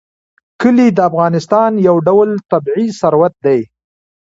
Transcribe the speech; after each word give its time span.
کلي 0.61 0.87
د 0.93 0.99
افغانستان 1.09 1.71
یو 1.87 1.95
ډول 2.07 2.29
طبعي 2.51 2.87
ثروت 2.99 3.33
دی. 3.45 3.59